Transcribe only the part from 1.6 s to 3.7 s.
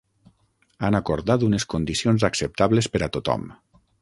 condicions acceptables per a tothom.